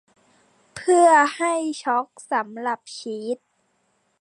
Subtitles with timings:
[0.75, 3.37] เพื่อให้ชอล์กสำหรับชีส